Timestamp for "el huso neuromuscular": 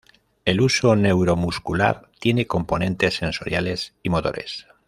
0.45-2.09